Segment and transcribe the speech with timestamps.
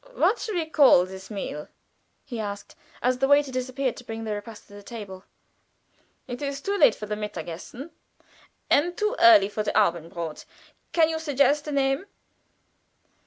[0.15, 1.67] "What shall we call this meal?"
[2.25, 5.25] he asked, as the waiter disappeared to bring the repast to the table.
[6.27, 7.91] "It is too late for the Mittagessen,
[8.67, 10.43] and too early for the Abendbrod.
[10.91, 12.07] Can you suggest a name?"